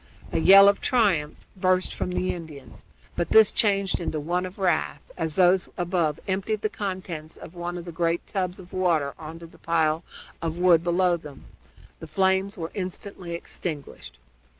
[0.31, 2.83] A yell of triumph burst from the Indians,
[3.15, 7.77] but this changed into one of wrath as those above emptied the contents of one
[7.77, 10.03] of the great tubs of water on to the pile
[10.41, 11.45] of wood below them.
[11.99, 14.17] The flames were instantly extinguished.